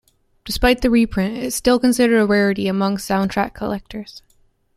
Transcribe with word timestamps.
Despite 0.45 0.81
the 0.81 0.89
reprint, 0.89 1.37
it 1.37 1.43
is 1.43 1.53
still 1.53 1.77
considered 1.77 2.17
a 2.21 2.25
rarity 2.25 2.67
among 2.67 2.97
soundtrack 2.97 3.53
collectors. 3.53 4.23